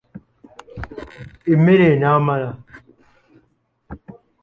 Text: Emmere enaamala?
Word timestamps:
Emmere 1.51 1.85
enaamala? 1.93 2.49